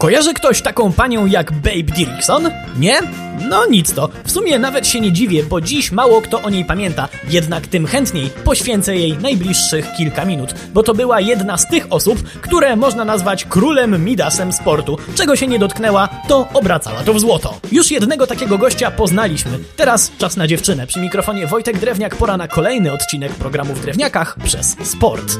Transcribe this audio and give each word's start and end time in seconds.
Kojarzy 0.00 0.34
ktoś 0.34 0.62
taką 0.62 0.92
panią 0.92 1.26
jak 1.26 1.52
Babe 1.52 1.82
Dirickson? 1.82 2.50
Nie? 2.78 3.00
No 3.48 3.66
nic 3.66 3.94
to. 3.94 4.08
W 4.24 4.30
sumie 4.30 4.58
nawet 4.58 4.86
się 4.86 5.00
nie 5.00 5.12
dziwię, 5.12 5.42
bo 5.42 5.60
dziś 5.60 5.92
mało 5.92 6.22
kto 6.22 6.42
o 6.42 6.50
niej 6.50 6.64
pamięta. 6.64 7.08
Jednak 7.28 7.66
tym 7.66 7.86
chętniej 7.86 8.30
poświęcę 8.44 8.96
jej 8.96 9.18
najbliższych 9.18 9.86
kilka 9.96 10.24
minut, 10.24 10.54
bo 10.74 10.82
to 10.82 10.94
była 10.94 11.20
jedna 11.20 11.58
z 11.58 11.68
tych 11.68 11.86
osób, 11.90 12.22
które 12.22 12.76
można 12.76 13.04
nazwać 13.04 13.44
królem 13.44 14.04
Midasem 14.04 14.52
sportu. 14.52 14.98
Czego 15.14 15.36
się 15.36 15.46
nie 15.46 15.58
dotknęła, 15.58 16.08
to 16.28 16.48
obracała 16.54 17.00
to 17.00 17.14
w 17.14 17.20
złoto. 17.20 17.60
Już 17.72 17.90
jednego 17.90 18.26
takiego 18.26 18.58
gościa 18.58 18.90
poznaliśmy. 18.90 19.58
Teraz 19.76 20.12
czas 20.18 20.36
na 20.36 20.46
dziewczynę. 20.46 20.86
Przy 20.86 21.00
mikrofonie 21.00 21.46
Wojtek 21.46 21.78
Drewniak, 21.78 22.16
pora 22.16 22.36
na 22.36 22.48
kolejny 22.48 22.92
odcinek 22.92 23.32
programu 23.32 23.74
w 23.74 23.80
Drewniakach 23.82 24.36
przez 24.44 24.76
sport. 24.82 25.38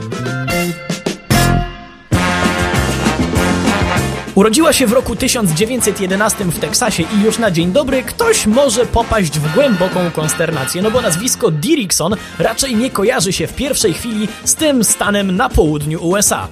Urodziła 4.41 4.73
się 4.73 4.87
w 4.87 4.93
roku 4.93 5.17
1911 5.17 6.45
w 6.45 6.59
Teksasie 6.59 7.03
i 7.03 7.25
już 7.25 7.39
na 7.39 7.51
dzień 7.51 7.73
dobry 7.73 8.03
ktoś 8.03 8.47
może 8.47 8.87
popaść 8.87 9.39
w 9.39 9.55
głęboką 9.55 10.11
konsternację, 10.11 10.83
no 10.83 10.91
bo 10.91 11.01
nazwisko 11.01 11.51
Dirickson 11.51 12.17
raczej 12.39 12.77
nie 12.77 12.91
kojarzy 12.91 13.33
się 13.33 13.47
w 13.47 13.55
pierwszej 13.55 13.95
chwili 13.95 14.29
z 14.45 14.55
tym 14.55 14.85
stanem 14.85 15.37
na 15.37 15.49
południu 15.49 16.05
USA. 16.05 16.49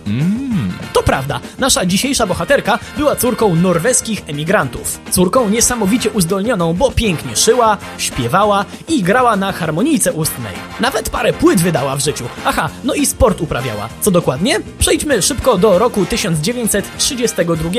To 0.92 1.02
prawda, 1.02 1.40
nasza 1.58 1.86
dzisiejsza 1.86 2.26
bohaterka 2.26 2.78
była 2.96 3.16
córką 3.16 3.54
norweskich 3.54 4.22
emigrantów. 4.26 5.00
Córką 5.10 5.48
niesamowicie 5.48 6.10
uzdolnioną, 6.10 6.74
bo 6.74 6.90
pięknie 6.90 7.36
szyła, 7.36 7.76
śpiewała 7.98 8.64
i 8.88 9.02
grała 9.02 9.36
na 9.36 9.52
harmonijce 9.52 10.12
ustnej. 10.12 10.54
Nawet 10.80 11.10
parę 11.10 11.32
płyt 11.32 11.60
wydała 11.60 11.96
w 11.96 12.00
życiu. 12.00 12.24
Aha, 12.44 12.68
no 12.84 12.94
i 12.94 13.06
sport 13.06 13.40
uprawiała. 13.40 13.88
Co 14.00 14.10
dokładnie? 14.10 14.60
Przejdźmy 14.78 15.22
szybko 15.22 15.58
do 15.58 15.78
roku 15.78 16.06
1932, 16.06 17.70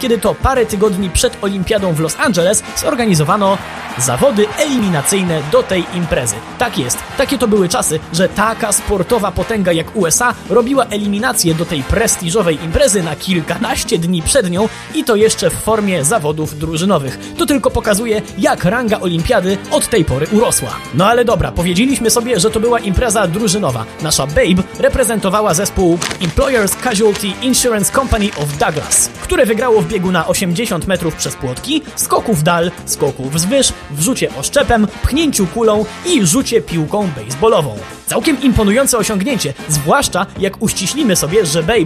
kiedy 0.00 0.18
to 0.18 0.34
parę 0.34 0.66
tygodni 0.66 1.10
przed 1.10 1.44
Olimpiadą 1.44 1.92
w 1.92 2.00
Los 2.00 2.16
Angeles 2.18 2.62
zorganizowano 2.76 3.58
zawody 3.98 4.46
eliminacyjne 4.58 5.42
do 5.52 5.62
tej 5.62 5.84
imprezy. 5.94 6.34
Tak 6.58 6.78
jest, 6.78 6.98
takie 7.18 7.38
to 7.38 7.48
były 7.48 7.68
czasy, 7.68 8.00
że 8.12 8.28
taka 8.28 8.72
sportowa 8.72 9.32
potęga 9.32 9.72
jak 9.72 9.96
USA 9.96 10.34
robiła 10.50 10.84
eliminację 10.84 11.54
do 11.54 11.64
tej 11.64 11.82
prestiżowej 11.82 12.45
imprezy 12.54 13.02
na 13.02 13.16
kilkanaście 13.16 13.98
dni 13.98 14.22
przed 14.22 14.50
nią 14.50 14.68
i 14.94 15.04
to 15.04 15.16
jeszcze 15.16 15.50
w 15.50 15.54
formie 15.54 16.04
zawodów 16.04 16.58
drużynowych. 16.58 17.18
To 17.38 17.46
tylko 17.46 17.70
pokazuje, 17.70 18.22
jak 18.38 18.64
ranga 18.64 19.00
olimpiady 19.00 19.58
od 19.70 19.88
tej 19.88 20.04
pory 20.04 20.26
urosła. 20.32 20.70
No 20.94 21.06
ale 21.06 21.24
dobra, 21.24 21.52
powiedzieliśmy 21.52 22.10
sobie, 22.10 22.40
że 22.40 22.50
to 22.50 22.60
była 22.60 22.80
impreza 22.80 23.26
drużynowa. 23.26 23.84
Nasza 24.02 24.26
Babe 24.26 24.62
reprezentowała 24.78 25.54
zespół 25.54 25.98
Employers 26.20 26.76
Casualty 26.76 27.26
Insurance 27.42 27.92
Company 27.92 28.28
of 28.36 28.58
Douglas, 28.58 29.08
które 29.22 29.46
wygrało 29.46 29.82
w 29.82 29.88
biegu 29.88 30.12
na 30.12 30.26
80 30.26 30.86
metrów 30.86 31.14
przez 31.14 31.34
płotki, 31.34 31.82
skoku 31.96 32.34
w 32.34 32.42
dal, 32.42 32.70
skoku 32.86 33.30
wzwyż, 33.30 33.72
wrzucie 33.90 34.34
oszczepem, 34.36 34.86
pchnięciu 35.02 35.46
kulą 35.46 35.84
i 36.06 36.26
rzucie 36.26 36.60
piłką 36.60 37.08
baseballową. 37.16 37.78
Całkiem 38.06 38.42
imponujące 38.42 38.98
osiągnięcie, 38.98 39.54
zwłaszcza 39.68 40.26
jak 40.38 40.62
uściślimy 40.62 41.16
sobie, 41.16 41.46
że 41.46 41.62
Babe 41.62 41.84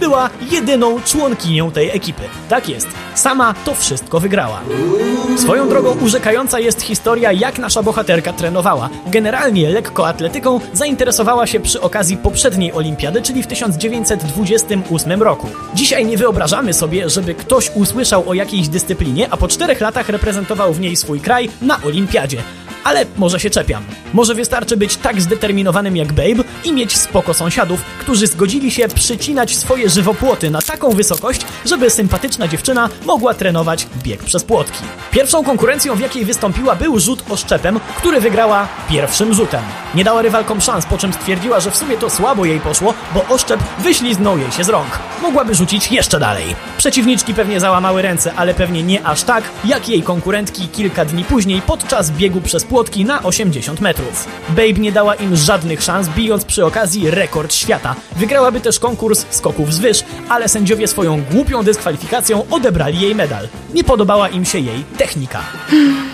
Była 0.00 0.30
jedyną 0.50 1.00
członkinią 1.00 1.70
tej 1.70 1.90
ekipy. 1.90 2.22
Tak 2.48 2.68
jest, 2.68 2.88
sama 3.14 3.54
to 3.64 3.74
wszystko 3.74 4.20
wygrała. 4.20 4.60
Swoją 5.36 5.68
drogą 5.68 5.96
urzekająca 6.00 6.60
jest 6.60 6.82
historia, 6.82 7.32
jak 7.32 7.58
nasza 7.58 7.82
bohaterka 7.82 8.32
trenowała. 8.32 8.88
Generalnie 9.06 9.70
lekkoatletyką 9.70 10.60
zainteresowała 10.72 11.46
się 11.46 11.60
przy 11.60 11.80
okazji 11.80 12.16
poprzedniej 12.16 12.72
olimpiady, 12.72 13.22
czyli 13.22 13.42
w 13.42 13.46
1928 13.46 15.22
roku. 15.22 15.48
Dzisiaj 15.74 16.06
nie 16.06 16.16
wyobrażamy 16.16 16.72
sobie, 16.72 17.10
żeby 17.10 17.34
ktoś 17.34 17.70
usłyszał 17.74 18.28
o 18.28 18.34
jakiejś 18.34 18.68
dyscyplinie, 18.68 19.28
a 19.30 19.36
po 19.36 19.48
czterech 19.48 19.80
latach 19.80 20.08
reprezentował 20.08 20.72
w 20.72 20.80
niej 20.80 20.96
swój 20.96 21.20
kraj 21.20 21.50
na 21.62 21.82
olimpiadzie. 21.82 22.38
Ale 22.84 23.06
może 23.16 23.40
się 23.40 23.50
czepiam. 23.50 23.84
Może 24.12 24.34
wystarczy 24.34 24.76
być 24.76 24.96
tak 24.96 25.20
zdeterminowanym 25.20 25.96
jak 25.96 26.12
Babe 26.12 26.44
i 26.64 26.72
mieć 26.72 26.96
spoko 26.96 27.34
sąsiadów, 27.34 27.82
którzy 28.00 28.26
zgodzili 28.26 28.70
się 28.70 28.88
przycinać 28.88 29.56
swoje 29.56 29.90
żywopłoty 29.90 30.50
na 30.50 30.62
taką 30.62 30.90
wysokość, 30.90 31.40
żeby 31.64 31.90
sympatyczna 31.90 32.48
dziewczyna 32.48 32.88
mogła 33.04 33.34
trenować 33.34 33.86
bieg 34.02 34.22
przez 34.24 34.44
płotki. 34.44 34.84
Pierwszą 35.10 35.44
konkurencją, 35.44 35.94
w 35.94 36.00
jakiej 36.00 36.24
wystąpiła, 36.24 36.76
był 36.76 37.00
rzut 37.00 37.22
oszczepem, 37.30 37.80
który 37.96 38.20
wygrała 38.20 38.68
pierwszym 38.90 39.34
rzutem. 39.34 39.62
Nie 39.94 40.04
dała 40.04 40.22
rywalkom 40.22 40.60
szans, 40.60 40.86
po 40.86 40.98
czym 40.98 41.12
stwierdziła, 41.12 41.60
że 41.60 41.70
w 41.70 41.76
sumie 41.76 41.96
to 41.96 42.10
słabo 42.10 42.44
jej 42.44 42.60
poszło, 42.60 42.94
bo 43.14 43.34
oszczep 43.34 43.60
wyśliznął 43.78 44.38
jej 44.38 44.52
się 44.52 44.64
z 44.64 44.68
rąk. 44.68 44.98
Mogłaby 45.22 45.54
rzucić 45.54 45.92
jeszcze 45.92 46.20
dalej. 46.20 46.44
Przeciwniczki 46.78 47.34
pewnie 47.34 47.60
załamały 47.60 48.02
ręce, 48.02 48.34
ale 48.36 48.54
pewnie 48.54 48.82
nie 48.82 49.06
aż 49.06 49.22
tak, 49.22 49.44
jak 49.64 49.88
jej 49.88 50.02
konkurentki 50.02 50.68
kilka 50.68 51.04
dni 51.04 51.24
później 51.24 51.62
podczas 51.62 52.10
biegu 52.10 52.40
przez 52.40 52.64
płotki 52.64 52.73
na 53.04 53.22
80 53.22 53.80
metrów. 53.80 54.28
Babe 54.48 54.72
nie 54.72 54.92
dała 54.92 55.14
im 55.14 55.36
żadnych 55.36 55.82
szans, 55.82 56.08
bijąc 56.08 56.44
przy 56.44 56.64
okazji 56.64 57.10
rekord 57.10 57.54
świata. 57.54 57.94
Wygrałaby 58.16 58.60
też 58.60 58.78
konkurs 58.78 59.26
skoków 59.30 59.74
z 59.74 59.78
wyż, 59.78 60.04
ale 60.28 60.48
sędziowie 60.48 60.88
swoją 60.88 61.22
głupią 61.22 61.62
dyskwalifikacją 61.62 62.44
odebrali 62.50 63.00
jej 63.00 63.14
medal. 63.14 63.48
Nie 63.74 63.84
podobała 63.84 64.28
im 64.28 64.44
się 64.44 64.58
jej 64.58 64.84
technika. 64.98 65.40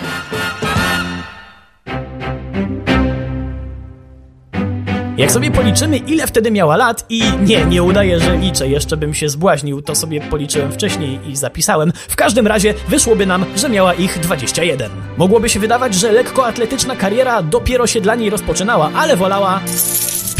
Jak 5.17 5.31
sobie 5.31 5.51
policzymy, 5.51 5.97
ile 5.97 6.27
wtedy 6.27 6.51
miała 6.51 6.77
lat 6.77 7.05
i 7.09 7.23
nie, 7.41 7.65
nie 7.65 7.83
udaje, 7.83 8.19
że 8.19 8.37
liczę, 8.37 8.67
jeszcze 8.67 8.97
bym 8.97 9.13
się 9.13 9.29
zbłaźnił, 9.29 9.81
to 9.81 9.95
sobie 9.95 10.21
policzyłem 10.21 10.71
wcześniej 10.71 11.19
i 11.27 11.35
zapisałem. 11.35 11.91
W 11.95 12.15
każdym 12.15 12.47
razie 12.47 12.73
wyszłoby 12.87 13.25
nam, 13.25 13.45
że 13.55 13.69
miała 13.69 13.93
ich 13.93 14.19
21. 14.19 14.91
Mogłoby 15.17 15.49
się 15.49 15.59
wydawać, 15.59 15.95
że 15.95 16.11
lekkoatletyczna 16.11 16.95
kariera 16.95 17.43
dopiero 17.43 17.87
się 17.87 18.01
dla 18.01 18.15
niej 18.15 18.29
rozpoczynała, 18.29 18.91
ale 18.95 19.15
wolała 19.15 19.59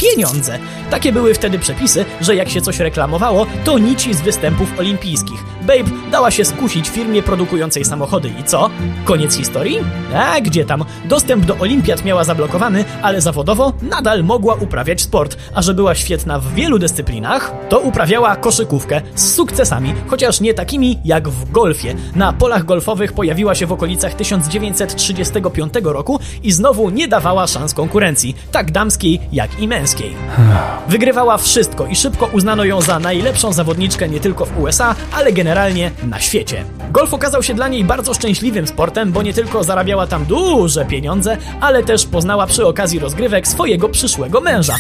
pieniądze. 0.02 0.60
Takie 0.90 1.12
były 1.12 1.34
wtedy 1.34 1.60
przepisy, 1.60 2.06
że 2.22 2.36
jak 2.36 2.50
się 2.50 2.62
coś 2.62 2.80
reklamowało, 2.80 3.48
to 3.66 3.80
nici 3.80 4.14
z 4.14 4.22
występów 4.22 4.80
olimpijskich. 4.80 5.44
Babe 5.62 5.92
dała 6.12 6.32
się 6.32 6.46
skusić 6.46 6.90
firmie 6.90 7.24
produkującej 7.24 7.86
samochody 7.86 8.32
i 8.40 8.44
co? 8.44 8.70
Koniec 9.06 9.36
historii? 9.36 9.80
A 10.16 10.42
gdzie 10.42 10.66
tam? 10.66 10.86
Dostęp 11.06 11.46
do 11.46 11.58
olimpiad 11.58 12.06
miała 12.06 12.24
zablokowany, 12.24 12.86
ale 13.02 13.22
zawodowo 13.22 13.74
nadal 13.82 14.24
mogła 14.24 14.56
uprawiać 14.56 15.02
sport, 15.02 15.38
a 15.54 15.62
że 15.62 15.74
była 15.74 15.96
świetna 15.96 16.40
w 16.40 16.54
wielu 16.54 16.80
dyscyplinach, 16.80 17.54
to 17.70 17.80
uprawiała 17.80 18.36
koszykówkę 18.36 19.02
z 19.16 19.36
sukcesami, 19.36 19.94
chociaż 20.08 20.42
nie 20.42 20.54
takimi 20.54 21.00
jak 21.06 21.30
w 21.30 21.52
golfie. 21.52 21.96
Na 22.16 22.34
polach 22.34 22.66
golfowych 22.66 23.14
pojawiła 23.14 23.56
się 23.56 23.66
w 23.66 23.72
okolicach 23.72 24.14
1935 24.14 25.74
roku 25.84 26.20
i 26.44 26.52
znowu 26.52 26.90
nie 26.90 27.08
dawała 27.08 27.48
szans 27.48 27.74
konkurencji, 27.74 28.36
tak 28.52 28.72
damskiej 28.72 29.20
jak 29.32 29.60
i 29.60 29.68
męskiej. 29.68 29.91
Wygrywała 30.88 31.38
wszystko 31.38 31.86
i 31.86 31.96
szybko 31.96 32.26
uznano 32.26 32.66
ją 32.66 32.82
za 32.82 33.00
najlepszą 33.00 33.54
zawodniczkę 33.54 34.10
nie 34.10 34.20
tylko 34.20 34.46
w 34.46 34.60
USA, 34.60 34.96
ale 35.12 35.34
generalnie 35.34 35.92
na 36.04 36.20
świecie. 36.20 36.66
Golf 36.92 37.14
okazał 37.14 37.44
się 37.44 37.54
dla 37.54 37.68
niej 37.68 37.84
bardzo 37.84 38.14
szczęśliwym 38.14 38.68
sportem, 38.68 39.12
bo 39.12 39.22
nie 39.22 39.34
tylko 39.34 39.64
zarabiała 39.64 40.08
tam 40.08 40.26
duże 40.26 40.86
pieniądze, 40.86 41.38
ale 41.62 41.84
też 41.84 42.06
poznała 42.06 42.48
przy 42.48 42.68
okazji 42.68 43.00
rozgrywek 43.00 43.48
swojego 43.48 43.90
przyszłego 43.90 44.42
męża. 44.42 44.76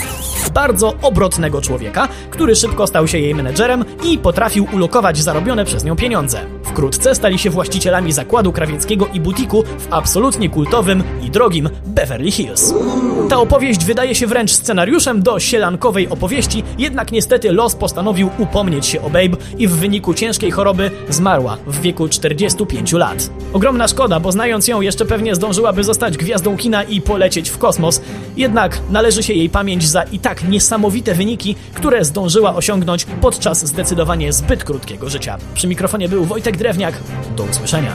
Bardzo 0.53 0.93
obrotnego 1.01 1.61
człowieka, 1.61 2.07
który 2.29 2.55
szybko 2.55 2.87
stał 2.87 3.07
się 3.07 3.19
jej 3.19 3.35
menedżerem 3.35 3.85
i 4.03 4.17
potrafił 4.17 4.67
ulokować 4.73 5.17
zarobione 5.17 5.65
przez 5.65 5.83
nią 5.83 5.95
pieniądze. 5.95 6.39
Wkrótce 6.63 7.15
stali 7.15 7.39
się 7.39 7.49
właścicielami 7.49 8.11
zakładu 8.11 8.51
krawieckiego 8.51 9.07
i 9.13 9.19
butiku 9.19 9.63
w 9.63 9.93
absolutnie 9.93 10.49
kultowym 10.49 11.03
i 11.21 11.31
drogim 11.31 11.69
Beverly 11.85 12.31
Hills. 12.31 12.73
Ta 13.29 13.37
opowieść 13.37 13.85
wydaje 13.85 14.15
się 14.15 14.27
wręcz 14.27 14.51
scenariuszem 15.01 15.23
do 15.23 15.39
sielankowej 15.39 16.09
opowieści, 16.09 16.63
jednak 16.77 17.11
niestety 17.11 17.51
los 17.51 17.75
postanowił 17.75 18.29
upomnieć 18.37 18.85
się 18.85 19.01
o 19.01 19.09
Babe 19.09 19.37
i 19.57 19.67
w 19.67 19.71
wyniku 19.71 20.13
ciężkiej 20.13 20.51
choroby 20.51 20.91
zmarła 21.09 21.57
w 21.67 21.81
wieku 21.81 22.09
45 22.09 22.93
lat. 22.93 23.29
Ogromna 23.53 23.87
szkoda, 23.87 24.19
bo 24.19 24.31
znając 24.31 24.67
ją 24.67 24.81
jeszcze 24.81 25.05
pewnie 25.05 25.35
zdążyłaby 25.35 25.83
zostać 25.83 26.17
gwiazdą 26.17 26.57
kina 26.57 26.83
i 26.83 27.01
polecieć 27.01 27.49
w 27.49 27.57
kosmos, 27.57 28.01
jednak 28.37 28.79
należy 28.89 29.23
się 29.23 29.33
jej 29.33 29.49
pamięć 29.49 29.87
za 29.87 30.03
i 30.03 30.19
tak 30.19 30.43
niesamowite 30.49 31.13
wyniki, 31.13 31.55
które 31.73 32.05
zdążyła 32.05 32.55
osiągnąć 32.55 33.05
podczas 33.21 33.65
zdecydowanie 33.65 34.33
zbyt 34.33 34.63
krótkiego 34.63 35.09
życia. 35.09 35.37
Przy 35.53 35.67
mikrofonie 35.67 36.09
był 36.09 36.25
Wojtek 36.25 36.57
Drewniak. 36.57 36.93
Do 37.37 37.43
usłyszenia. 37.43 37.91